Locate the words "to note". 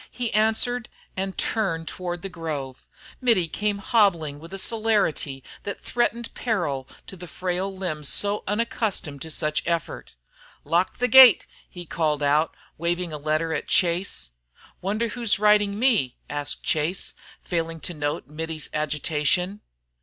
17.81-18.25